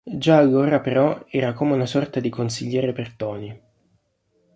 [0.03, 3.61] Già allora però era come una sorta di consigliere per Tony.